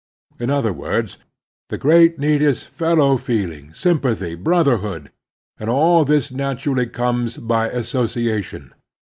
In 0.39 0.49
other 0.49 0.73
words, 0.73 1.17
the 1.69 1.77
great 1.77 2.17
need 2.17 2.41
is 2.41 2.63
fellow 2.63 3.17
feeling, 3.17 3.67
sjmipathy, 3.69 4.41
brotherhood; 4.43 5.11
and 5.59 5.69
all 5.69 6.05
this 6.05 6.31
naturally 6.31 6.87
comes 6.87 7.37
by 7.37 7.67
association. 7.67 8.73